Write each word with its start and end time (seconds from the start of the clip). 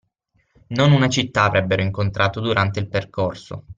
Non 0.69 0.93
una 0.93 1.09
città 1.09 1.43
avrebbero 1.43 1.83
incontrato 1.83 2.39
durante 2.39 2.79
il 2.79 2.89
percorso 2.89 3.65